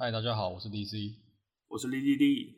[0.00, 1.14] 嗨，大家好，我是 DC，
[1.66, 2.54] 我是 D D D，，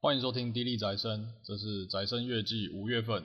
[0.00, 3.24] 欢迎收听《滴滴宅生》，这是宅生月季五月份，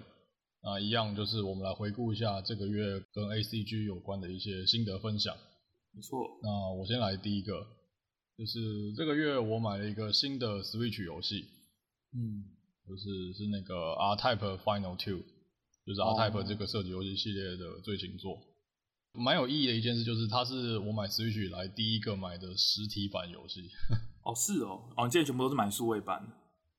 [0.64, 5.38] 那一样就是我们来回顾一下这个月跟 ACG 有关的一些心得分享。
[5.92, 7.64] 没错，那我先来第一个，
[8.40, 11.46] 就是这个月我买了一个新的 Switch 游戏，
[12.16, 12.50] 嗯，
[12.88, 15.22] 就是是那个 R-Type Final Two，
[15.86, 18.42] 就是 R-Type 这个射击游戏系列的最新作。
[19.14, 23.70] 哦蛮有意义的一件事就是，它是我买 Switch 以来第一个买的实体版游戏。
[24.26, 26.26] 哦，是哦，哦，你之前全部都是买数位版。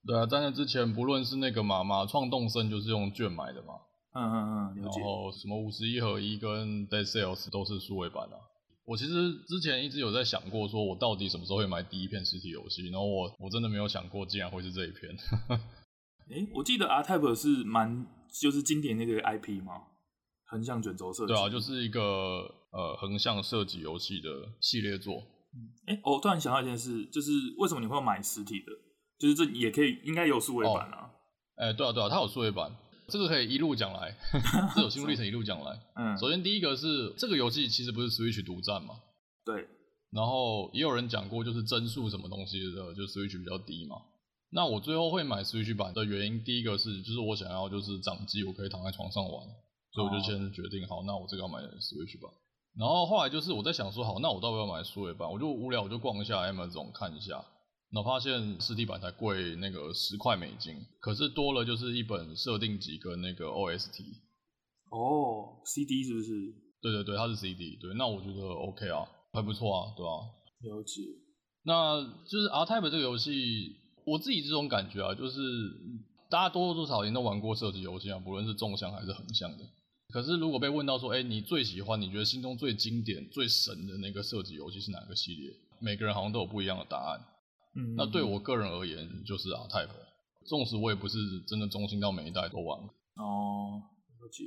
[0.07, 3.75] 对啊，在那之前，不论是那个嘛嘛创动森，就是用券买的嘛。
[4.15, 5.01] 嗯嗯嗯，了解。
[5.01, 8.37] 然后什么五十一合一跟 Dead Sales 都是数位版啊。
[8.85, 9.13] 我其实
[9.47, 15.17] 之前一直有在想过，说我到底什么时候会买第一片实体游戏，然后我我真的没有想过，竟然会是这一片。
[16.31, 18.07] 哎，我记得 R-Type 是蛮
[18.41, 19.83] 就是经典那个 IP 吗？
[20.47, 22.01] 横向卷轴设计，对啊，就是一个
[22.71, 24.29] 呃横向设计游戏的
[24.61, 25.23] 系列作。
[25.87, 28.73] 哎、欸，我突然想到一件事，就是为什么你会买实体的？
[29.19, 31.11] 就是这也可以，应该有数位版啊。
[31.57, 32.75] 哎、哦欸，对啊，对啊，它有数位版，
[33.09, 34.17] 这个可以一路讲来，
[34.75, 35.81] 这有心路历程一路讲来。
[35.95, 38.97] 嗯，首先第一个是这个游戏其实不是 Switch 独占嘛。
[39.45, 39.69] 对。
[40.11, 43.97] 然后也有人讲过，就是帧数什么东西的，就 Switch 比较低嘛。
[44.51, 49.47] 那我最后会买 Switch 版的原因，第一个是就是我想要就是掌机，我可以躺在床上玩。
[49.95, 52.29] 所以我就先决定好，那我这个要买 Switch 吧。
[52.77, 55.31] 然后后来就是我在想说，好，那我到底要买数位版？
[55.31, 57.45] 我就无聊，我就逛一下 Amazon 看一下，
[57.93, 64.03] 然后发现实体版才贵那个十块美金，可是多了就是一本设定集跟那个 OST。
[64.91, 66.31] 哦，CD 是不是？
[66.83, 67.77] 对对对，它是 CD。
[67.81, 70.11] 对，那我觉得 OK 啊，还不错啊，对吧？
[70.77, 71.03] 了解。
[71.63, 75.41] 那就是 R-Type 这个游戏，我自己这种感觉啊，就是
[76.29, 79.65] 大家多多少少也都玩过射击游戏啊，不论是纵向还是横向的。
[80.15, 85.51] 可是，如果被问到说，哎、欸，你最喜欢、你觉得心中最经典、最神的那个射击游戏是哪个系列？
[85.81, 87.21] 每个人好像都有不一样的答案。
[87.75, 89.91] 嗯，那对我个人而言，就是 R-Type。
[90.47, 92.79] 纵使我也不是真的忠心到每一代都玩。
[93.17, 93.83] 哦，
[94.21, 94.45] 了解。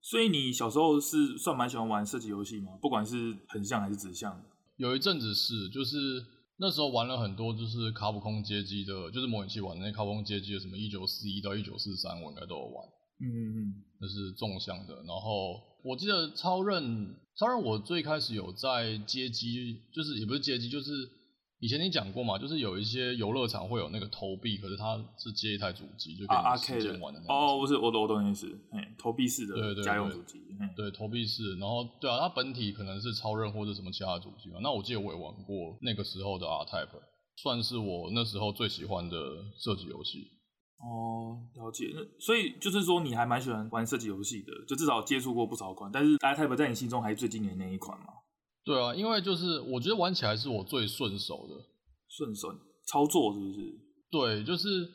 [0.00, 2.72] 所以你小时候是算蛮喜欢玩射击游戏吗？
[2.80, 4.42] 不管是横向还是直向？
[4.78, 6.24] 有一阵子是，就是
[6.56, 12.88] 那时候玩了很多，就是卡普空街机的，就是模拟器玩的那卡普空街机的，什么一九四一到一九四三，我应该都有玩。
[13.20, 14.94] 嗯嗯嗯，那是纵向的。
[15.06, 20.92] 然后我记得超任，超任我最开始有在街机，就是也不是街机，就是
[21.58, 27.36] 以前你讲过嘛，就是有一些游乐场会有那个投币，可是它是接一台主机就可以时间玩的那种。
[27.36, 30.38] 哦，不是，我懂我懂意思，哎，投币式的，对对对，家用主机，
[30.74, 31.56] 对，投币式。
[31.56, 34.60] 然后对啊，它本体可能是超任或者什么其他的主机嘛。
[34.62, 37.00] 那我记得我也玩过那个时候的 R-Type，
[37.36, 39.16] 算是我那时候最喜欢的
[39.58, 40.28] 射击游戏。
[40.82, 41.92] 哦，了解。
[41.94, 45.90] 那所以就是说，你还蛮喜欢玩射击游戏的，就至少接触过不少款。
[45.92, 48.06] 但是 i type 在你心中还是最经典的那一款嘛？
[48.64, 51.54] 对啊，因为就是我觉得玩起来是我最顺手的，
[52.08, 52.48] 顺手
[52.86, 53.78] 操作是不是？
[54.10, 54.88] 对，就是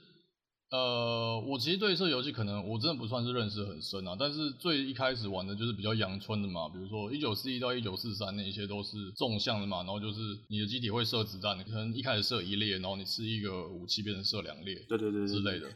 [0.71, 4.15] 呃，我其实对这游戏可能我真的不算是认识很深啊。
[4.19, 15.69] 但是最一开始玩的就是比较阳春的嘛，比如说一九四一到一九四三那些都是纵向的嘛，然后就是你的机体会射子弹，你可能一开始射一列，然后你吃一个武器变成射两列，对对对之类的。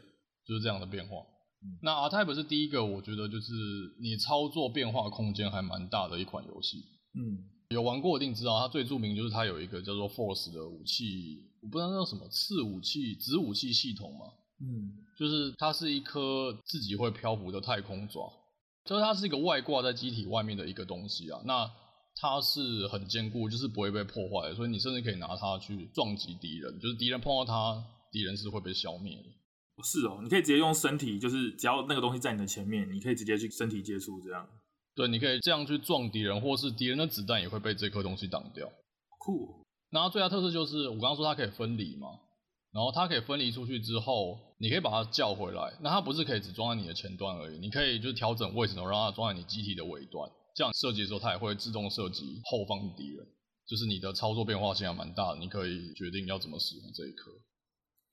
[0.46, 1.18] 就是这样的变化。
[1.62, 3.52] 嗯、那 R-Type 是第一个，我觉得就是
[4.00, 6.78] 你操作变化空间还蛮大的一款游戏。
[7.14, 14.26] 嗯，有玩过一定知道，它最著名就是它有一个叫做 Force 的武器，我不知道那叫什么次武器、子武器系统嘛。
[14.60, 18.30] 嗯，就是它是一颗自己会漂浮的太空爪，
[18.84, 21.40] 就是它是一个外挂在机体外面的一个东西啊。
[21.44, 21.70] 那
[22.16, 27.82] 它是很坚固，就是不会被破坏，所以你甚至可以拿它去撞击敌人，就是敌人碰到它，
[28.12, 29.24] 敌人是会被消灭的。
[29.82, 34.46] 是哦，你可以直接用身体，就是只要那个东西在你的前面，你可以直接去身体接触这样。
[34.94, 38.70] 对，你可以这样去撞敌人，或是敌人的子弹也会被这颗东西挡掉。
[39.18, 39.64] 酷。
[39.88, 42.08] 然后最大特色就是我刚刚说它可以分离嘛，
[42.72, 45.72] 然后它可以分离出去之后，你可以把它叫回来。
[45.80, 50.30] 那它不是可以只装在你的前端而已，你可以就是调整位置，然后让它装在你机体的尾端。
[50.54, 53.26] 这样射击的时候，它也会自动射击后方的敌人。
[53.66, 57.30] 就是你的操作变化性还蛮大的，你可以决定要怎么使用这一颗。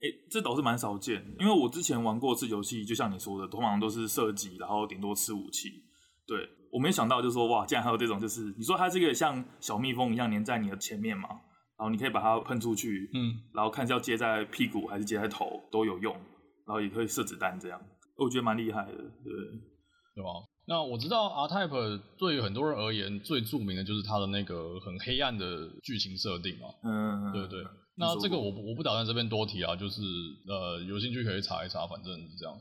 [0.00, 5.68] 诶、欸，这倒是蛮少见，因为我之前玩过一次游戏，就像你说的，通常都是射击，然后顶多吃武器。
[6.24, 11.28] 对，我没想到，就说哇，竟然还有这种，就是你说它这个像小蜜蜂一样粘在你的前面嘛，
[11.78, 16.12] 然后你可以把它喷出去，嗯，然后看是要接在屁股还是接在头都有用，
[16.66, 17.80] 然后也可以射子弹这样，
[18.16, 19.32] 我觉得蛮厉害的，对，
[20.14, 20.30] 对吧？
[20.66, 27.64] 那我知道 R-Type 对于很多人而言最著名的就是它的那个很黑暗的剧情设定嘛，嗯，对对。
[27.96, 30.02] 那这个我我不打算这边多提啊，就是
[30.46, 32.54] 呃有兴趣可以查一查，反正是这样。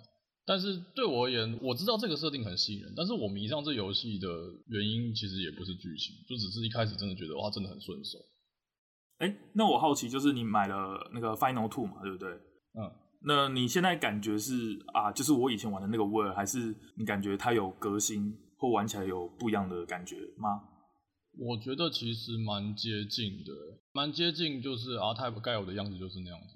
[0.46, 4.28] 但是对我而言，我知道这个设定很吸引人，但是我迷上这游戏的
[4.68, 8.18] 原因其实也不是剧情，就只是一开始真的觉得哇真的很顺手。
[9.20, 12.30] 哎、欸，那我好奇，就是你买了那个 Final Two 嘛，对不对？
[12.78, 12.92] 嗯，
[13.24, 14.54] 那你现在感觉是
[14.94, 20.62] 啊，就是我以前玩的那个味儿，还是你感觉它有革新或玩起来有不一样的感觉吗？
[21.40, 23.52] 我觉得其实蛮接近的，
[23.94, 26.54] 蛮接近，就是 R-Type 该有的样子就是那样子。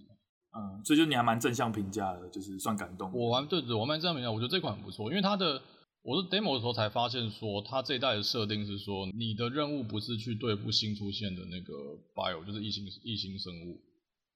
[0.53, 3.11] 嗯，所以就你还蛮正向评价的，就是算感动。
[3.13, 5.61] 我玩对对，我蛮正向评价，我觉得这款很不错，因为它的。
[6.03, 11.73] 我是 demo 的时候才发现，说它这一代的设定是说，你的任务不是去对付新出现的那个
[12.15, 13.79] bio，就是异星异星生物，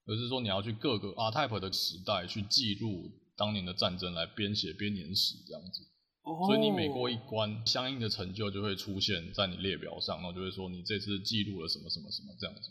[0.06, 5.81] 而是说你要去各个 R-Type 的时代去记录当年的战争，来编写编年史这样子。
[6.21, 6.45] Oh.
[6.45, 12.69] 所以你每过一关，相应的成就就会出现在你列表上，然后就会说你这次记录了什么什么什么这样子。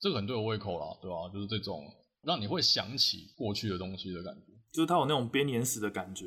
[0.00, 1.28] 这个很对我胃口啦，对吧？
[1.32, 1.92] 就是这种
[2.22, 6.26] 让你会想起过去的东西的感觉，就是它有那种编年史的感觉。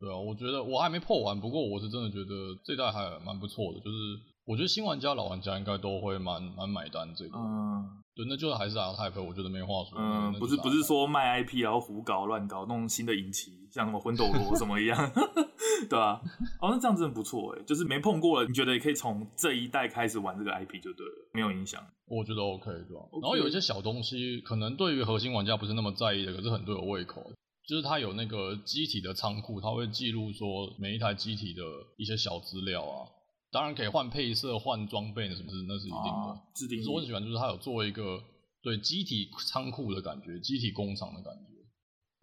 [0.00, 3.80] 对啊，我觉得我还没破完，不过我是真的觉得这代还蛮不错的。
[3.80, 3.96] 就是
[4.44, 7.36] 我觉得新玩家、老玩家应该都会蛮蛮买单这个。
[7.36, 7.84] 嗯，
[8.14, 9.98] 对，那就还是 R-Type，我觉得没话说。
[9.98, 14.96] 嗯，不是不是说卖 IP 然后胡搞乱搞弄新的引擎，像什么魂斗罗什么一样，
[15.90, 16.20] 对啊。
[16.60, 21.84] 哦，那这样真的不错哎，就是没碰过了，你觉得也可以从这一代开始玩这个 IP 就对了，没有影响。
[22.06, 23.20] 我觉得 OK 对吧？Okay.
[23.20, 27.30] 然后有一些小东西，可能对于核心玩家不是那么在意的，可是很对我胃口。
[27.68, 31.62] 就是它有那个机体的仓库，它会记录说每一台机体的
[31.98, 33.04] 一些小资料啊，
[33.52, 36.30] 当然可以换配色、换装备什么的，那是一定的。
[36.30, 36.40] 啊、
[36.82, 38.18] 是我很喜欢，就是它有做一个
[38.62, 41.58] 对机体仓库的感觉，机体工厂的感觉。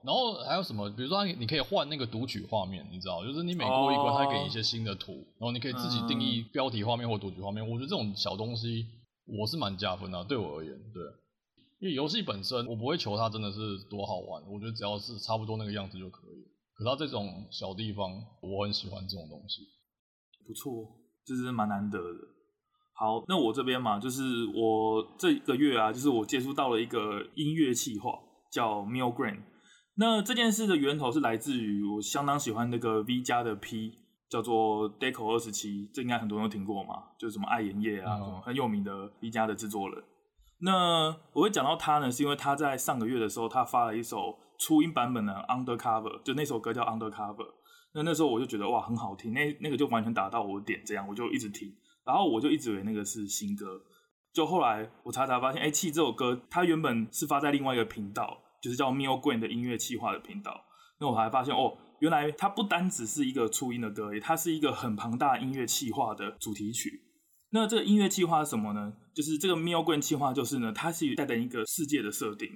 [0.03, 0.89] 然后还有什么？
[0.89, 7.63] 比如说你可以换那个读取画面，你知道，就是你每过一关，它给你一些新的图，然后你可以自己定义标题画面或读取画面。
[7.63, 8.87] 我觉得这种小东西
[9.25, 11.03] 我是蛮加分的，对我而言，对。
[11.85, 16.41] 因为游戏本身，我不会求它真的是多好玩，我觉得只要是差不多那个样子就可以。
[16.73, 18.11] 可是它这种小地方，
[18.41, 19.61] 我很喜欢这种东西。
[20.47, 22.19] 不错，这是蛮难得的。
[22.95, 28.17] 好，那我这边嘛，就是我这个月啊，就是我接触到了一个音乐企划，
[28.51, 29.43] 叫 Mill Grain。
[29.97, 33.93] 那这件事的源头是来自于我相当喜欢那个 V 加的 P，
[34.27, 40.03] 叫做 Deco 二十七，这应该很多人都听过嘛，就是什么爱盐业啊，嗯、很有名的 V 加的制作人。
[40.65, 47.35] 那我会讲到他呢，是因为他在上个月的时候，他发了一首初音版本的《Undercover》，就那首歌叫《Undercover》。
[47.93, 51.71] 那那时候我就觉得哇，很好听，那那个就完全打到我点，这样我就一直听，
[52.03, 53.79] 然后我就一直以为那个是新歌。
[54.33, 60.65] 就后来我查查发现，哎，其实这首歌它原本是发在另外一个频道，就是叫 m i l g r a n 的音乐企划的频道。
[60.99, 67.03] 那我还发现哦，原来它不单只是一个初音的歌，它是一个很庞大音乐企划的主题曲。
[67.51, 68.93] 那这个音乐计划是什么呢？
[69.15, 72.49] 就是这个 Milgram 计划，就是呢，它是带着一个世界的设定，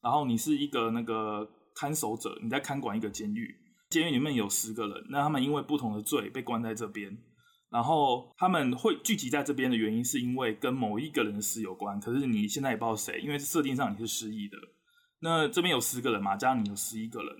[0.00, 3.52] 然后你是一个那个看守者，你在看管一个监狱，
[3.90, 7.18] 监狱里面有十个人，那他们因为不同的罪被关在这边，
[7.68, 14.56] 然后他们会聚集在这边的原因是因为跟某一个人的事有关，可是你现在也不知道谁，因为设定上你是失忆的。
[15.20, 17.36] 那这边有十个人嘛，加上你有十一个人，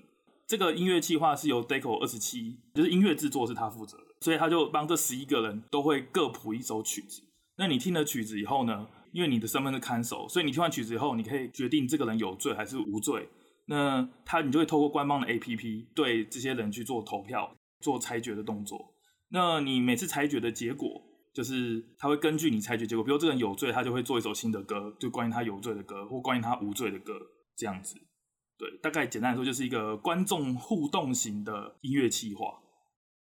[0.47, 4.03] 这个音乐计划是由 Deco 二十七，就是音乐制作是他负责的。
[4.19, 7.21] 所以他就帮这十一个人都会各谱一首曲子。
[7.57, 8.87] 那你听了曲子以后呢？
[9.11, 13.29] 因为你的身份是看守，所以你听完曲子以后，你可以决定这个人有罪还是无罪。
[13.67, 18.93] 那他你就会透过官方的 APP 对这些人去做投票、做裁决的动作。
[19.29, 21.01] 那你每次裁决的结果，
[21.33, 27.13] 就是他会根据你裁决结果，比如这个人有罪，他就会做一首新的歌，就关于他有罪的歌，或关于他无罪的歌，
[27.55, 27.95] 这样子。
[28.57, 32.61] 对，大概简单来说，就是一个观众互动型的音乐企划。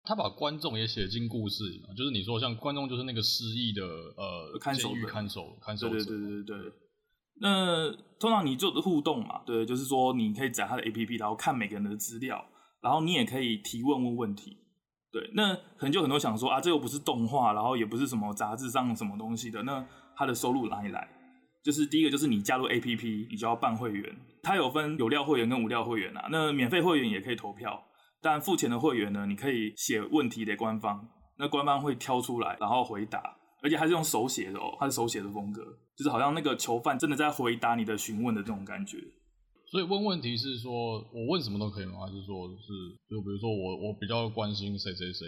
[0.05, 6.73] 他把观众也写进故事里嘛，就是你说像观众就是那个失忆的呃看守的看守看守者，对对对对对。
[7.41, 12.45] 那通常你就互动嘛，对，就是说你可以载他的 APP，然后看每个人的资料，
[12.81, 14.59] 然后你也可以提问问问题。
[15.11, 19.85] 对，那可能就很多想说啊，这又不是动画，然后也不是什么杂志上什么东西的，那
[20.17, 21.09] 他的收入哪里来？
[21.63, 26.29] 就是第一个就是你加入 APP，你就要办会员，它有分有料会员跟无料会员啊。
[26.31, 27.81] 那免费会员也可以投票。
[28.23, 33.21] 但付钱的会员呢，你可以写问题给官方，那官方会挑出来，然后回答，
[33.61, 35.61] 而且还是用手写的哦，他是手写的风格，
[35.97, 38.97] 就是好像那个囚犯真的在回答你的询问的这种感觉。
[39.73, 40.73] 所以问问题是说
[41.13, 42.07] 我问什么都可以吗？
[42.07, 45.27] 还是说是就比如说我我比较关心谁谁谁，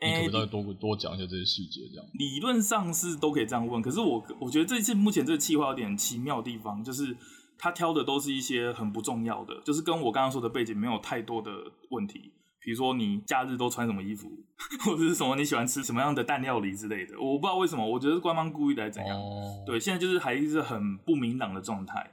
[0.00, 2.04] 你可不可以再多多讲一些这些细节这样？
[2.18, 7.16] 理论上是都可以这样问，可是我我觉得这次目前这个企划有点奇妙的地方，就是。
[7.58, 11.50] 他挑的都是一些很不重要的，就是跟我刚刚说的背景没有太多的
[11.90, 12.32] 问题。
[12.60, 14.28] 比如说你假日都穿什么衣服，
[14.84, 19.18] 或者是什么你喜欢吃什么样的蛋料理之类的，我不知道为什么，我觉得是官方故意来怎样。
[19.18, 22.10] 哦、对，现在就是还是很不明朗的状态，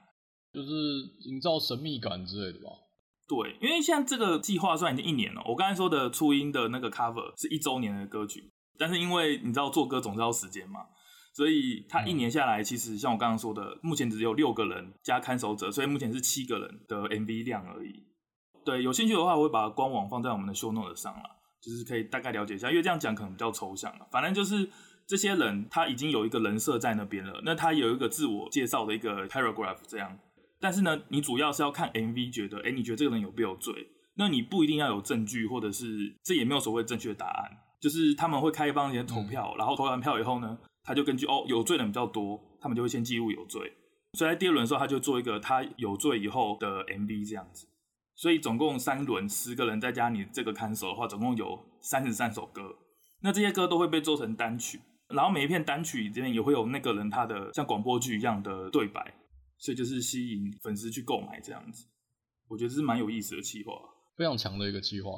[0.54, 0.70] 就是
[1.26, 2.72] 营造神秘感之类的吧。
[3.28, 5.42] 对，因为现在这个计划算已经一年了。
[5.46, 10.82] 我刚才说的初音的那个 cover 是一周年的歌曲，但是因为你知道做歌总是要时间嘛。
[11.36, 18.04] 所以他一年下来，其实像我刚刚说的，目前只有六个人加看守者，所以目前是七个人的 MV 量而已。
[18.64, 21.24] 对，有兴趣的话，我会把官网放在我们的 show note 上了，
[21.62, 24.08] 就是可以大概了解一下，因为这样讲可能比较抽象了。
[24.10, 24.70] 反正就是
[25.06, 30.18] 这些人他已经有一个人设在那边了，那他有一个自我介绍的一个 paragraph 这样。
[30.62, 33.90] 但是呢，你主要是要看 MV，觉得，哎，你觉得这个人有没有罪？
[34.16, 37.52] 那你不一定要有证据，或者是这也没有所谓正确的答案。
[37.82, 43.74] 就是他们会开放一些投票，嗯、然后投完票以后呢，他就根据哦有罪的人比较多，他们就会先记录有罪。
[44.14, 47.68] 所以在第二轮的时候，他就做一个他有罪以后的 MV 这样子。
[48.16, 52.74] 所以总共三轮，十个人再加你这个看守的话，总共有三十三首歌。
[53.22, 59.14] 那这些歌都会被做成单曲，然后每一片单曲里面也会有那个人他的像广播剧一样的对白，
[59.58, 61.86] 所以就是吸引粉丝去购买这样子。
[62.48, 63.74] 我觉得这是蛮有意思的企划。
[64.16, 65.10] 非常强的一个企划，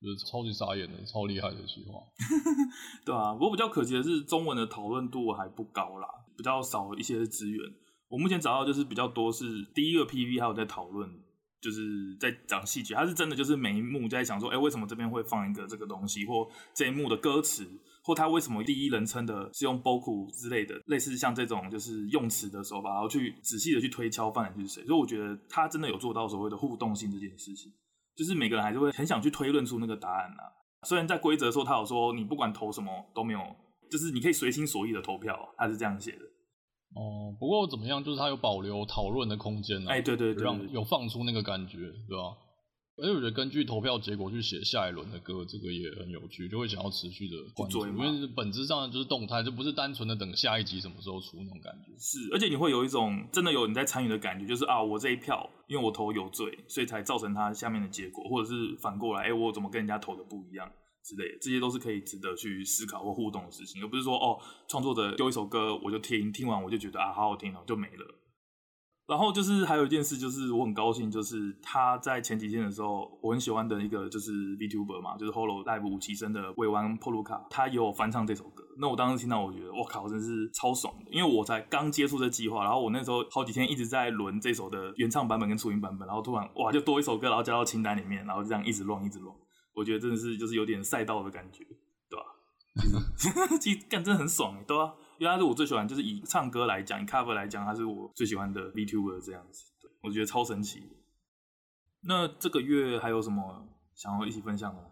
[0.00, 2.00] 就是超级傻眼的、超厉害的企划。
[3.04, 7.60] 对啊，不过比较可惜的是，中文的讨论度还不高啦，比较少一些资源。
[8.08, 11.08] 我目前找到就是比较多是第一个 PV 还有在讨论，
[11.60, 17.70] 就是在讲细节，他是真的就是每一幕在想说，哎、欸，为什么这边会放一个这个东西，或这一幕的歌词，
[18.02, 24.86] 或他为什么第一人称的是用 boku 之类的，类似像这种就是用词的手法，然后去仔细的去推敲犯人是谁。
[24.86, 27.70] 所以我觉得他真的有做到所谓的互动性这件事情。
[28.16, 30.52] 就是每个人还是会很想去推论出那个答案啊。
[30.86, 33.40] 虽然在规则说他有说你不管投什么都没有，
[33.90, 36.24] 就是你可以随心所欲的投票，他是这样写的。
[36.94, 39.92] 哦，不过怎么样，就是他有保留讨论的空间啊。
[39.92, 42.36] 哎，对对对，让有放出那个感觉，对吧？
[43.00, 51.92] 而且我觉得根据投票结果去写下一轮的歌，这个也很有趣，就会想要持续的关注，因为本质上就是动态，就不是单纯的等下一集什么时候出那种感觉。
[51.98, 60.70] 是，而且你会有一种真的有你在参与的感觉，就是啊，我这一票因为我投有罪，所以才造成他下面的结果，或者是反过来，哎、欸，我怎么跟人家投的不一样
[61.02, 64.38] 之类的，这些都是可以值得去思考或互动的事情，而不是说哦，
[64.68, 68.14] 创作者丢一首歌我就听，听完我就觉得啊，好好听哦，就没了。
[69.10, 78.62] 然后就是还有一件事，就是我很高兴，就是他在前几天的时候，我很喜欢的一个就是 VTuber 嘛，就是 Hololive 五期生的尾丸破路卡，他也有翻唱这首歌。
[78.78, 89.34] 那我当时听到，我觉得我靠，真是超爽的，因为我才刚接触这计划，然后我那时候好几天一直在轮这首的原唱版本跟初音版本，然后突然哇，就多一首歌，然后加到清单里面，然后就这样一直乱一直乱，
[89.74, 91.64] 我觉得真的是就是有点赛道的感觉，
[92.08, 92.24] 对吧？
[93.60, 94.94] 其实干真的很爽，对吧？
[95.20, 100.82] 因为他是我最喜欢，就是以唱歌来讲，以 cover 来讲，他是我最喜欢的 VTuber 这样子，对，我觉得超神奇。
[102.04, 104.88] 那这个月还有什么想要一起分享的吗？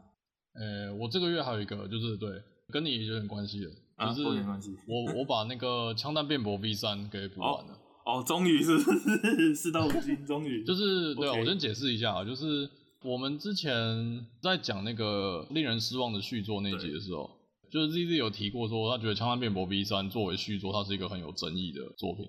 [0.53, 2.29] 呃、欸，我这个月还有一个，就是对，
[2.71, 3.71] 跟你有点关系的，
[4.07, 4.77] 就是有点关系。
[4.87, 7.79] 我我把那个枪弹辩驳 V 三给补完了。
[8.05, 10.63] 哦，终于是不是 事到五星，终于。
[10.63, 12.69] 就是对啊我先解释一下啊，就是
[13.03, 17.38] 我们之前在讲那个令人失望的续作那集的时候。
[17.71, 22.27] 就是 ZZ 有提过说，他觉得《枪弹辩驳 V 三》作为续作，它是一个很有争议的作品。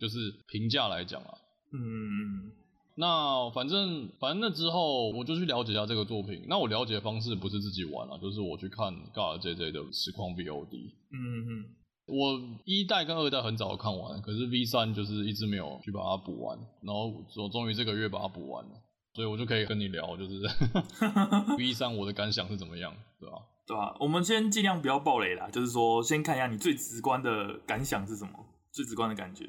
[0.00, 1.34] 就是评价来讲啊，
[1.72, 2.52] 嗯，
[2.94, 6.44] 那反正反正那之后，我就去了解一下这个作品。
[6.48, 10.92] 那我了解的方式不是自己玩啊，就是我去看 GARJJ 的实况 VOD。
[11.10, 11.18] 嗯
[11.48, 11.64] 嗯，
[12.06, 18.70] 我一代跟二代很早看完，可是 V 三就是一直没有去把它补完，然后我终于这个月把它补完了，
[19.14, 20.40] 所以我就可以跟你聊，就是
[21.58, 23.36] V 三我的感想是怎么样，对吧？
[23.68, 23.94] 对吧？
[24.00, 28.32] 我们先尽量不要暴雷啦，就是说，先看一下你最直观的感想是什么，
[28.72, 29.44] 最直观的感觉。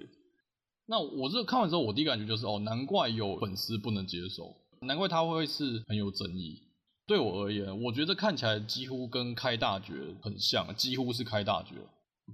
[0.87, 6.61] 那我这看完之后，我第一感觉就是，哦，难怪有粉丝不能接受，难怪他会是很有争议。
[7.07, 11.75] 对我而言，我觉得看起来几乎跟开大绝很像，几乎是开大绝。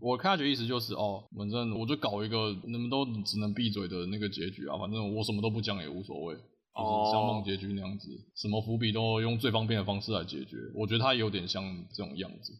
[0.01, 6.35] 我开大绝意思就是，哦，反正我就搞一个你们都只能闭嘴的那个结局啊，反正我什么都不讲也无所谓。
[6.75, 8.19] 就是像梦结局那样子，oh.
[8.35, 10.57] 什么伏笔都用最方便的方式来解决。
[10.73, 11.63] 我觉得它有点像
[11.93, 12.51] 这种样子。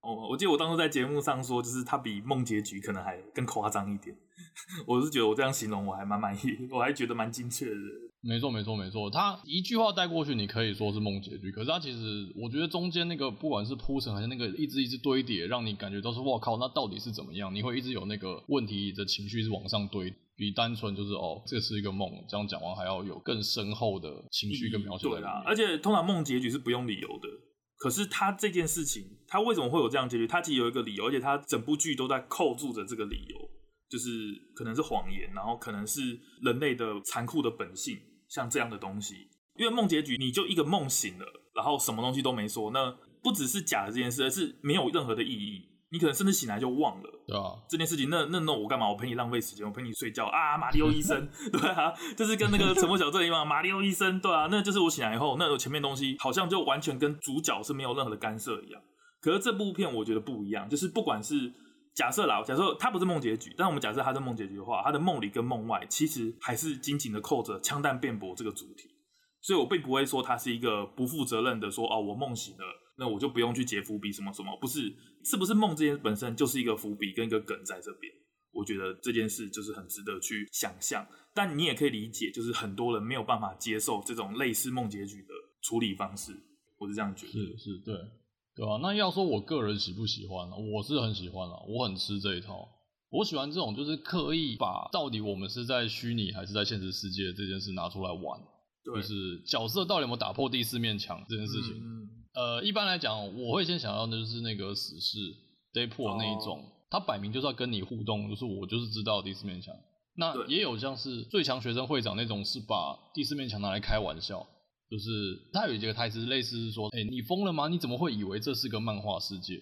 [0.00, 4.16] 哦、oh，我记得我当时在节目上说，就是它比梦结局可能还更夸张一点。
[4.86, 6.40] 我是觉得我这样形容我还蛮满意，
[6.72, 7.76] 我还觉得蛮精确的。
[8.24, 9.10] 没错，没错，没错。
[9.10, 17.52] 它一句话带过去，你可以说是梦结局，可是它其实，我觉得中间那个不管是铺陈还是那个一直一直堆叠，让你感觉都是我靠，那到底是怎么样？
[17.52, 20.14] 你会一直有那个问题的情绪是往上堆。
[20.42, 25.08] 比单纯就是哦，这是一个梦，这样讲完还要有更深厚的情绪跟描写。
[25.08, 27.28] 对啊，而且通常梦结局是不用理由的，
[27.76, 30.26] 可是他这件事情，他为什么会有这样结局？
[30.26, 33.38] 他其实有一个理由，而且他整部剧都在扣住着这个理由，
[33.88, 34.10] 就是
[34.56, 37.96] 可能是谎言，然后可能是人类的残酷的本性，
[38.28, 39.28] 像这样的东西。
[39.54, 42.90] 因为梦结局，你就一个梦醒了，然后什么东西都没说，那
[43.22, 45.68] 不只是假的这件事，而是没有任何的意义。
[45.92, 48.88] 你可能甚至醒来就忘了，对啊，这件事情，那那那我干嘛？
[48.88, 50.56] 我陪你浪费时间，我陪你睡觉啊！
[50.56, 58.80] 马里奥医生， 对啊，就是跟那个沉默小镇一样，马里奥医生，对啊，那就是我醒来以后，那我前面东西好像就完全跟主角是没有任何的干涉一样。
[59.20, 61.52] 可是这部片我觉得不一样，就是不管是
[61.94, 68.88] 假设啦，假设他不是梦结局，但我们假设他是梦结局的话，他的梦里跟梦外其实还是紧紧的扣着枪弹辩驳这个主题，
[69.42, 72.64] 所以我并不会说他是一个不负责任的说哦，我梦醒了，
[72.96, 74.94] 那我就不用去解伏笔什么什么，不是，
[75.24, 78.12] 是不是梦这件本身就是一个伏笔跟一个梗在这边，
[78.52, 86.32] 我觉得这件事就是很值得去想象，但你也可以理解，就是很多人没有办法接受这种类似梦结局的处理方式，
[86.78, 87.94] 我是这样觉得，是是，对。
[88.54, 88.78] 对吧、啊？
[88.82, 90.54] 那要说我个人喜不喜欢呢？
[90.54, 92.68] 我是很喜欢啊，我很吃这一套。
[93.08, 98.38] 我喜欢这种就是刻意把到底我们是在虚拟还是在现实世界这件事拿出来玩，
[98.84, 101.76] 对就是角色到底有没有打破第四面墙这件事情。
[101.76, 102.01] 嗯、
[102.34, 105.18] 呃，一般来讲，我会先想到的就是那个死侍
[105.74, 109.74] Deadpool 那一种，哦、他摆明就是要跟你互动，就是我就是知道第四面墙。
[110.16, 114.46] 那也有像是最强学生会长那种，是把第四面墙拿来开玩笑。
[114.90, 115.08] 就是
[115.54, 117.66] 他有一个台词，类似是说：“哎、欸，你疯了吗？
[117.66, 119.58] 你怎么会以为这是个漫画世界？”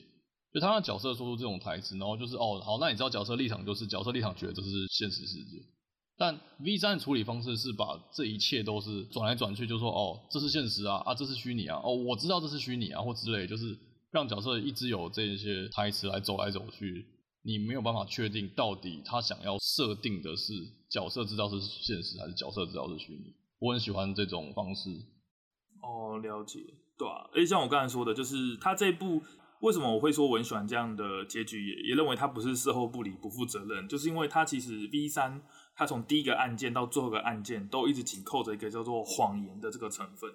[0.53, 5.63] 就他让角色说出这种台词，然后就是哦，好，那你知道角色立场就是角色立场觉得这是现实世界。
[6.21, 13.75] 但 V 三的处理方式是把这一切都是转来转去，就说：“哦，这是现实啊，啊，这是虚拟啊，哦，我知道这是虚拟啊，或之类，就是
[14.11, 17.07] 让角色一直有这些台词来走来走去，
[17.43, 20.53] 你没有办法确定到底他想要设定的是
[20.91, 23.33] 角色知道是现实，还是角色知道是虚拟。
[23.59, 24.91] 我很喜欢这种方式。”
[25.83, 26.61] 哦，了解，
[26.99, 29.23] 对啊，而且像我刚才说的，就是他这部
[29.61, 35.43] 为什么我会说我很喜欢这样的结局，也也认为他不是事后不理、不负责任，就是因为他其实 V 三，
[35.81, 40.31] 他从第一个案件到最后一个案件都一直紧扣着一个叫做谎言的这个成分，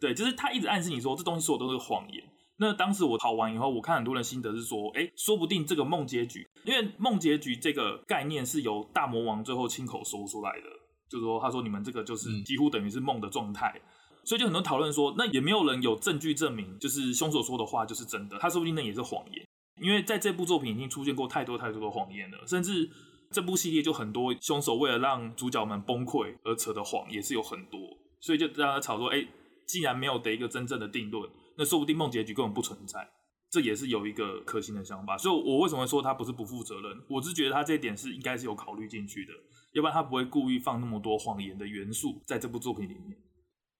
[0.00, 2.24] 对，就是他一直暗示你说这东西所有都是谎言。
[2.56, 10.66] 那当时我跑完以后，我看很多人心得是说，哎，说不定这个梦结局，因为梦结局这个概念是由大魔王最后亲口说出来的，
[11.10, 13.74] 就是说他说你们这个就是几乎等于是梦的状态。
[13.76, 13.90] 嗯
[14.26, 18.36] 所以就很多讨论说，那也没有人有证据证明，就是凶手说的话就是真的。
[18.40, 19.46] 他说不定那也是谎言，
[19.80, 22.38] 因为在这部作品已经出现过太多太多的谎言了。
[22.44, 22.90] 甚至
[23.30, 27.80] 这部系列就很多凶手为了让主角们崩溃而扯的谎也是有很多。
[28.20, 29.26] 所以就让他吵说，哎，
[29.66, 33.08] 既然没有得一个真正的定论，那说不定梦结局根本不存在。
[33.48, 35.16] 这也是有一个可行的想法。
[35.16, 37.00] 所以我为什么会说他不是不负责任？
[37.08, 39.32] 我是觉得他这一点是应该是有考虑进去的，
[39.72, 43.16] 要不然他不会故意放那么多谎言的元素在这部作品里面。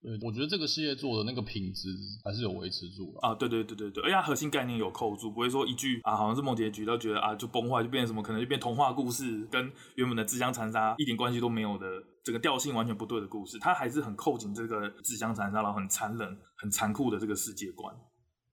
[0.06, 1.88] 对，我觉得这个系列做的那个品质
[2.22, 3.34] 还是有维持住了啊！
[3.34, 11.88] 对对对对对，而且它核心概念有扣住，不会说一句啊，好像是梦结局，都觉得啊就崩坏，就变成什么，可能就变童话故事，跟原本的自相残杀一点关系都没有的，
[12.22, 17.92] 这个调性完全不对的故事，它还是很扣紧这个自相残杀，然后很残忍、很残酷的这个世界观。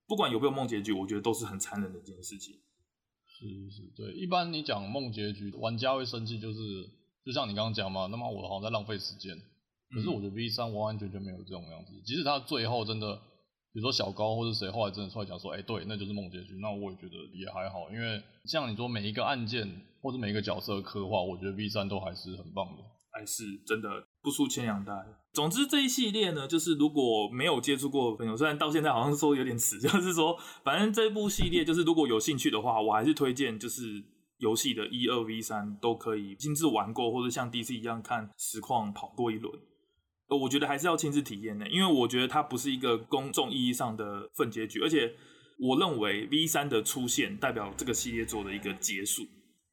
[0.08, 2.56] 不管有没有梦结局，我觉得都是很残忍的一件事情。
[3.28, 4.12] 是是，对。
[4.14, 6.58] 一般你讲梦结局，玩家会生气，就是
[7.24, 9.40] 就像你刚刚讲嘛，那么我好像在浪费时间。
[9.94, 13.14] 可是我觉得 V 三完完全全没有这种样子，即使他最后真的，
[13.72, 19.68] 比如说小高或者谁后来真的出来讲说，哎、对，那就是梦结局，那我也觉得也还好，因为像你说每一个案件
[20.02, 23.88] 或者每一个角色的刻画，我觉得 V 三都还是很棒的，还是真的
[24.22, 24.92] 不输前两代。
[25.32, 33.82] 总之这一系列呢，就是如果没有接触过的朋友，虽然到现在好像说有点迟， 就是说反正这部系列就是如果有兴趣的话，我还是推荐就是
[34.38, 39.52] 游戏的一二 V 三都可以亲自玩过，或者像 DC 一样看实况跑过一轮。
[40.28, 45.14] 呃，我觉得还是要亲自体验的，因为我觉得它不是一个公众意义上的粪结局，而且
[45.58, 49.22] 我认为 V 三的出现代表这个系列做的一个结束，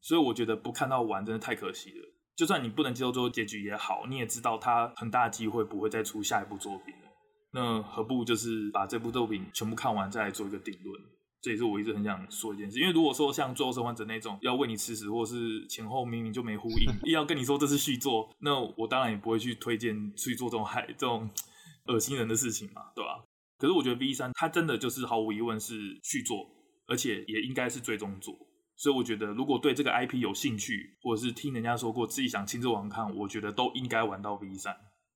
[0.02, 2.08] 所以我觉得不看到完真的太可惜了。
[2.36, 7.12] 就算你不能接受最后结局也好，你也知道它很大机会不会再出下一部作品了，
[7.54, 11.02] 那何不就是把这部作品全部看完再来做一个定论？
[11.42, 21.28] 这也是我一直很想说一件事，因为如果说像《最后生还者》那种要为你吃屎，或是前后明明就没呼应， 硬要跟你说这是续作，那我当然也不会去推荐去做这种害这种
[21.88, 23.24] 恶心人的事情嘛，对吧？
[23.58, 26.48] 可是我觉得 V 三它真的就是毫无疑问是续作，
[26.88, 28.38] 而且也应该是最终作，
[28.76, 34.76] 所以我觉得如果对这个 IP 有兴趣，或者是听人家说过自己想亲自玩看，我觉得都应该玩到 V 三，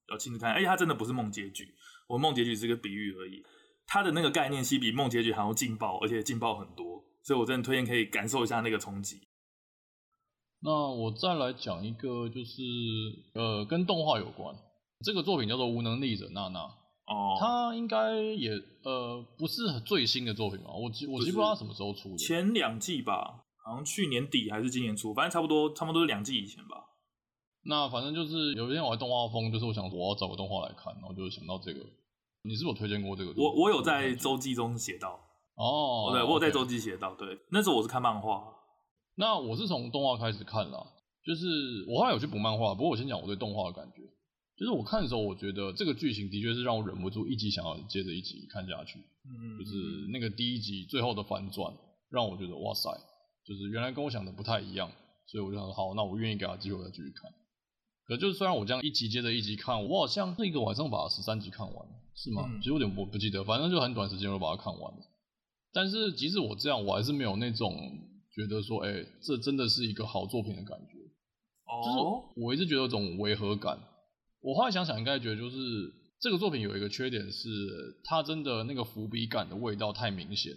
[0.10, 0.52] 要亲自看。
[0.54, 1.68] 而且它真的不是梦结局，
[2.08, 3.44] 我梦结局是个比喻而已。
[3.88, 9.20] 它的那个概念其实比梦结局还要劲爆，而且劲爆很多，所以我真的推荐可以感受一下那个冲击。
[10.62, 12.62] 那我再来讲一个，就是
[13.36, 14.56] 呃跟动画有关，
[15.06, 16.60] 这个作品叫做《无能力者娜娜》
[17.06, 18.52] 哦，它应该也
[18.84, 20.72] 呃不是最新的作品吧？
[20.74, 26.84] 我记我记不知道它什么时候出的，前两季吧，好像去年底还是今年初，反正差不多差不多是两季以前吧。
[27.68, 31.80] 那反正就是有一天我在动画风，就是我想我要找个动画来看，然后就想到这个。
[32.46, 33.34] 你是不是有推荐过这个？
[33.36, 35.20] 我我有在周记中写到
[35.56, 38.44] 哦，对，我有在周记写到，对，那时候我是看漫画，
[39.16, 40.86] 那我是从动画开始看啦，
[41.26, 44.02] 就是我后来有去补漫画，不过我先讲我对动画的感觉，
[44.58, 51.74] 就是我看的时候，我觉得这个剧情的确是让我忍不住一集想要接着一集看下去，嗯，就是那个第一集最后的反转，
[52.10, 52.90] 让我觉得哇塞，
[53.44, 54.92] 就是原来跟我想的不太一样，
[55.26, 57.32] 所以我就想说好，那我愿意给他机会再继续看。
[58.08, 62.44] 可就是虽然我这样一集接着一集看，我好像那个晚上把十三集看完，是吗？
[62.48, 65.00] 嗯、其实有点我不记得，反正就很短时间我把它看完了。
[65.74, 67.76] 但是即使我这样，我还是没有那种
[68.34, 70.98] 觉得说，哎、欸，这真的是一个好作品的感觉。
[71.66, 73.78] 哦，就是我一直觉得有种违和感。
[74.42, 75.58] 我后来想想，应该觉得就是
[76.22, 77.50] 这个作品有一个缺点是，
[78.04, 80.54] 它真的那个伏笔感的味道太明显，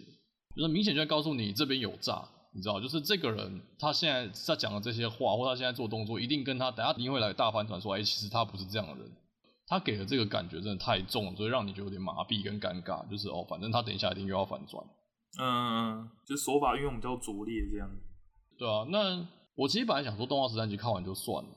[0.55, 2.27] 就是明显就在告诉你这边有诈。
[2.51, 9.11] 你知道，就是这个人，他现在在讲的这些话，或他现在做动作，一定跟他等下一定会来大反转，说，哎，其实他不是这样的人。
[9.69, 13.07] 他给的这个感觉真的太重了，所以让你觉得有点麻痹跟尴尬。
[13.09, 14.83] 就是哦，反正他等一下一定又要反转。
[15.39, 17.87] 嗯嗯，就是手法运用比较拙劣这样。
[18.57, 21.49] 对啊，那我其实本来想说动画十三集看完就算了，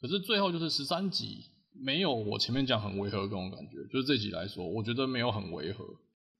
[0.00, 1.44] 可是最后就是十三集
[1.84, 5.84] 没有我前面讲很违和的这种感觉，就是这集来说，我觉得没有很违和，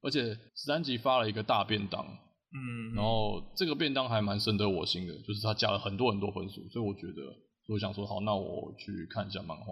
[0.02, 2.04] 而且十三集发了一个大便当。
[2.50, 7.22] 嗯，然后这个便当还蛮深得我心的，就是他加了很多很多分数，所以我觉得，
[7.66, 9.66] 所以我想说，好，那我去看一下漫画。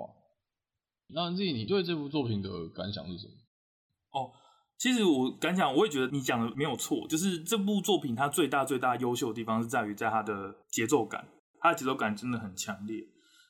[1.09, 3.33] 那 Z，你对这部作品的感想是什么？
[4.13, 4.33] 哦，
[4.79, 11.29] 其实我感想，我也觉得你讲的没有错，就是这部作品它最大最大优秀的地方是在于在它的节奏感，
[11.61, 13.05] 它的节奏感真的很强烈。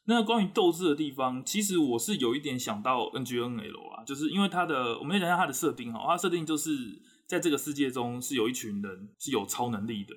[0.07, 7.03] 那关于斗志的地方，其实我是有一点想到 NGNL 啊，就是因为它的，我们先讲一下它的设定哈，它设定就是。
[7.29, 10.15] 在这个世界中是有一群人是有超能力的，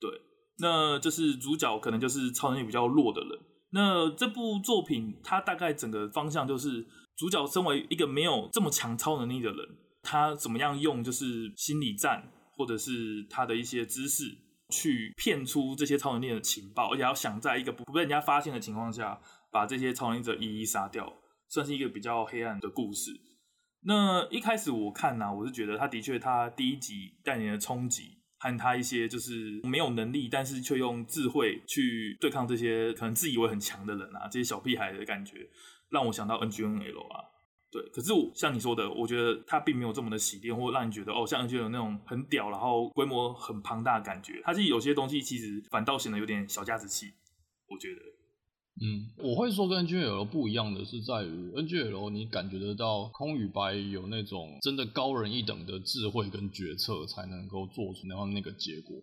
[0.00, 0.10] 对，
[0.56, 3.38] 那就是主角可能就是超能力比较弱的人。
[3.70, 9.58] 那这部作品它大概整个方向就是主角身为一个没有这么强超能力的人，
[10.02, 14.24] 他怎么样用就是心理战或者是他的一些知识
[14.70, 21.12] 去骗出这些超能力的情报，而且要想在一个不被人家发现的情况下把这些超能力者一一杀掉，
[21.48, 23.10] 算是一个比较黑暗的故事。
[23.82, 35.48] 那一开始我看呢、我是觉得他的确，他第一集带来的冲击和他一些就是没有能力，但是却用智慧去对抗这些可能自以为很强的人啊，这些小屁孩的感觉，
[35.90, 37.24] 让我想到 NGNL 啊。
[37.70, 44.40] 对，可是我像你说的，我觉得他并没有这么的洗练，或让你觉得哦，像 NGNL 那种很屌，然后规模很庞大的感觉。
[44.42, 47.12] 他是有些东西其实反倒显得有点小家子气，
[47.68, 48.00] 我觉得。
[48.80, 58.96] 嗯，我会说跟 NGL 不一样的是在于 NGL 你感觉得到空与白有那种真的高人一等的智慧跟决策才能够做出那样那个结果。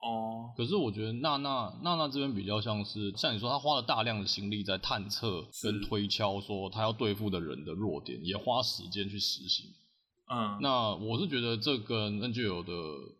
[0.00, 9.66] 哦，可是我觉得娜娜娜娜这边比较像是像你说，她花了大量的心力在探测跟推敲，说她要对付的人的弱点，也花时间去实行。
[10.32, 12.72] 嗯，那我是觉得这跟 NGL 的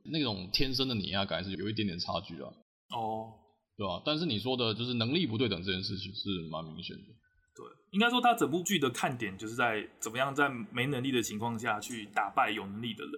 [0.05, 2.47] 那种天生的碾压感是有一点点差距的。
[2.97, 3.35] 哦。
[3.81, 4.03] 对吧？
[4.05, 7.03] 但是你说的就是能力不对等这件事情是蛮明显的。
[7.57, 13.13] 对，应该说他整部剧的看点就是在怎么样在没能力的情况下去打败有能力的人。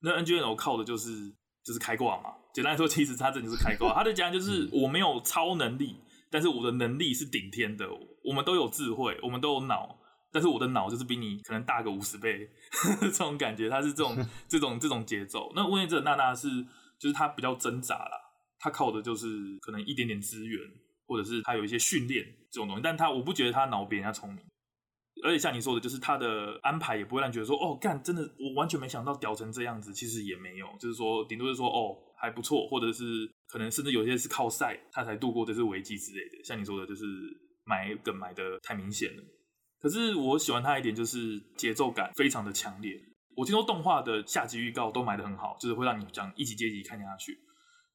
[0.00, 1.30] 那 N G N O 靠的就是
[1.62, 2.30] 就是开挂嘛。
[2.54, 3.92] 简单来说，其实他这就是开挂。
[3.92, 5.96] 他的讲就是我没有超能力，
[6.30, 7.86] 但是我的能力是顶天的。
[8.24, 9.98] 我们都有智慧，我们都有脑，
[10.32, 12.48] 但是我的脑就是比你可能大个五十倍，
[13.00, 13.68] 这种感觉。
[13.68, 14.16] 他是这种
[14.48, 15.52] 这种这种节奏。
[15.54, 16.48] 那问题这娜娜是
[16.98, 18.22] 就是他比较挣扎啦。
[18.58, 19.26] 他靠的就是
[19.60, 20.60] 可能一点点资源，
[21.06, 24.42] 或者是他有一些训练这种东西，但他我不觉得他脑比人家聪明，
[25.24, 37.04] 而且像你说的，就是他的安排也不会让你觉得说哦干真的我完全没想到屌成这样子，其实也没有，就是说顶多是说哦还不错，或者是可能甚至有些是靠赛他才度过这次危机之类的，像你说的，就是
[37.64, 39.22] 埋梗埋的太明显了。
[39.78, 42.98] 可是我喜欢他一点就是节奏感非常的强烈，
[43.36, 47.38] 我听说动画的下集预告都埋的很好，就是会让你这样一集接一集看下去。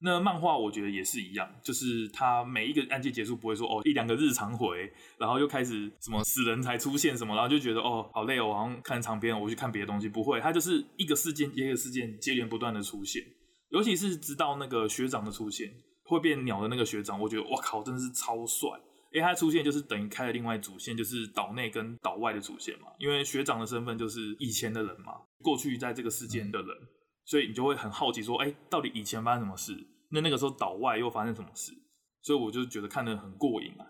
[0.04, 10.10] 那漫画我觉得也是一样，就是他每一个案件结束不会说哦一两个日常回，然后又开始什么死人才出现什么，然后就觉得哦好累哦，我好像看长篇，我去看别的东西。
[10.10, 13.24] 不会，他就是一个事件接一个事件接连不断的出现，
[13.70, 15.72] 尤其是直到那个学长的出现，
[16.06, 18.70] 会变鸟的那个学长，我觉得哇靠，真的是超帅。
[19.14, 22.88] 因为他出现就是等于开了另外主线，就是岛内跟岛外的主线嘛。
[22.98, 26.70] 因为学长的身份就是以前的人嘛，过去在这个世间的人。
[27.24, 29.78] 所以你就会很好奇说，哎、到底以前发生什么事？
[30.12, 31.74] 那那个时候岛外又发生什么事？
[32.21, 33.88] 所以我就觉得看得很过瘾啊。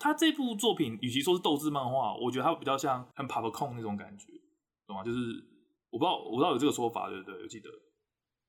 [0.00, 4.26] 他这部作品与其说是斗志漫画，我觉得它比较像很 popcorn 那种感觉，
[4.86, 5.02] 懂吗？
[5.02, 5.18] 就是
[5.90, 7.42] 我不知道，我不知道有这个说法对不对？
[7.42, 7.68] 我记得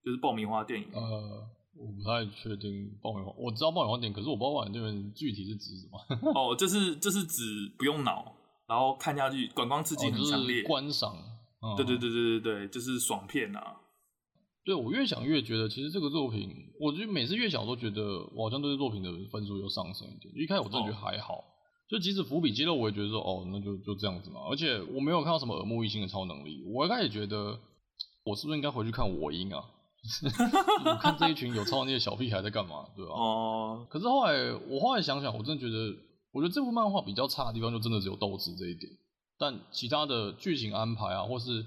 [0.04, 0.88] 就是爆米花电影。
[0.94, 6.00] 呃，我不太确定爆米花，我知道爆米花电影，可是我不知道爆米花这边具体是指什么。
[6.36, 7.42] 哦，这是这是指
[7.80, 8.36] 不用脑，
[8.68, 11.16] 然后看下去感官刺激很强烈，哦就是、观赏。
[11.62, 13.76] 嗯、对对对对对对，就是爽片啊。
[14.70, 16.48] 对，我越想越觉得，其实这个作品，
[16.80, 20.32] 我就每次越想都觉得，我好像对这作品的分数又上升一点。
[20.36, 21.44] 一开始我真的觉得还好，
[21.90, 24.42] 就即使伏笔揭露，我也觉得说，哦，那就就这样子嘛。
[24.48, 26.64] 而且我没有看到什么耳目一新的超能力。
[26.72, 27.60] 我一开始觉得，
[28.24, 29.58] 我是不是应该回去看我音啊？
[30.86, 33.12] 我 看这一群有超能力的小屁孩在干嘛，对吧？
[33.14, 33.88] 哦。
[33.90, 35.98] 可是后来我后来想想，我真的觉得，
[36.32, 38.92] 我觉得这部漫画比较差的地方就真的只有斗志这一点，
[39.40, 41.66] 但其他的剧情安排啊，或是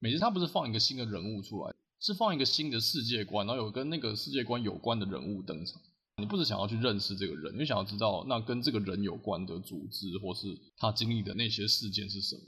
[0.00, 5.80] 每次他不是放一个新的人物出来，是放一个新的世界观，然后有跟那个世界观有关的人物登场。
[6.16, 12.42] 你不是想要去认识这个人，你想要知道那跟这个人有关的组织，或是他经历的那些事件是什么？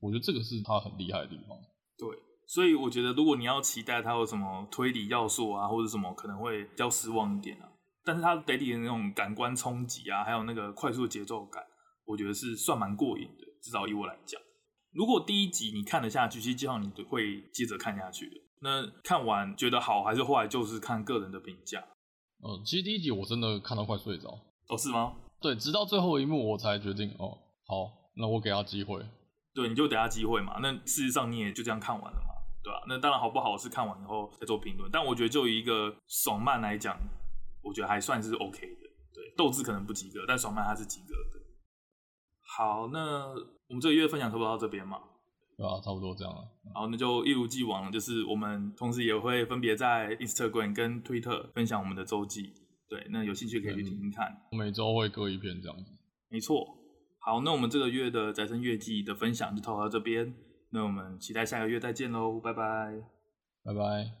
[0.00, 1.58] 我觉得这个是他很厉害的地方。
[1.98, 2.08] 对，
[2.46, 7.68] 所以我觉得如果你要期待他有什么推理要素啊，或者什么，可能会比较失望一点啊。
[8.04, 11.62] 但是他给你的那种感官冲击啊，还有那个快速节奏感，
[12.06, 13.44] 我觉得是算蛮过瘾的。
[13.60, 14.40] 至少以我来讲，
[14.92, 18.36] 如果第一集你看得下去，其实基本上你会接着看下去的。
[18.62, 21.82] 那看完觉得好还是坏，就是看个人的评价。
[22.42, 24.28] 嗯，其实第一集我真的看到快睡着。
[24.68, 25.14] 哦，是吗？
[25.40, 29.04] 对，直到最后一幕我才决定，哦，好，那我给他机会。
[29.54, 30.58] 对，你就给他机会嘛。
[30.60, 32.84] 那事实上你也就这样看完了嘛，对吧、啊？
[32.88, 34.90] 那当然好不好是看完以后再做评论。
[34.92, 36.98] 但我觉得就一个爽漫来讲，
[37.62, 38.82] 我觉得还算是 OK 的。
[39.12, 41.40] 对，斗志可能不及格，但爽漫它是及格的。
[42.56, 43.34] 好，那
[43.70, 44.98] 我们这个月分享差不多到这边嘛。
[45.56, 46.46] 对啊，差不多这样了。
[46.74, 52.52] 好，那就一如既往，就是我们同时也会分别在 Instagram 跟 Twitter 分享我们的周记。
[52.88, 54.36] 对，那有兴趣可以去听听看。
[54.52, 55.92] 每周会各一篇这样子。
[56.28, 56.76] 没错。
[57.18, 60.34] 好，那我们这个月的宅生月记的分享就到这边。
[60.70, 63.02] 那我们期待下个月再见喽，拜拜。
[63.62, 64.19] 拜拜。